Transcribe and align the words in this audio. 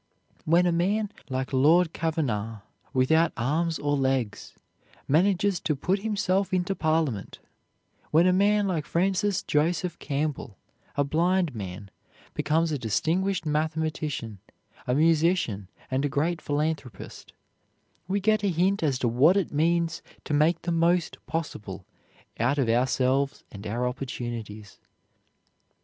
When 0.45 0.65
a 0.65 0.71
man 0.71 1.11
like 1.29 1.53
Lord 1.53 1.93
Cavanagh, 1.93 2.61
without 2.91 3.33
arms 3.37 3.77
or 3.77 3.95
legs, 3.95 4.55
manages 5.07 5.59
to 5.59 5.75
put 5.75 5.99
himself 5.99 6.51
into 6.51 6.73
Parliament, 6.73 7.37
when 8.09 8.25
a 8.25 8.33
man 8.33 8.67
like 8.67 8.87
Francis 8.87 9.43
Joseph 9.43 9.99
Campbell, 9.99 10.57
a 10.95 11.03
blind 11.03 11.53
man, 11.53 11.91
becomes 12.33 12.71
a 12.71 12.79
distinguished 12.79 13.45
mathematician, 13.45 14.39
a 14.87 14.95
musician, 14.95 15.69
and 15.91 16.03
a 16.03 16.09
great 16.09 16.41
philanthropist, 16.41 17.33
we 18.07 18.19
get 18.19 18.41
a 18.43 18.47
hint 18.49 18.81
as 18.81 18.97
to 18.97 19.07
what 19.07 19.37
it 19.37 19.53
means 19.53 20.01
to 20.23 20.33
make 20.33 20.63
the 20.63 20.71
most 20.71 21.23
possible 21.27 21.85
out 22.39 22.57
of 22.57 22.67
ourselves 22.67 23.43
and 23.51 23.67
our 23.67 23.87
opportunities. 23.87 24.79